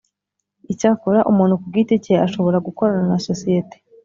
[0.73, 3.75] Icyakora umuntu ku giti cye ashobora gukorana na sosiyete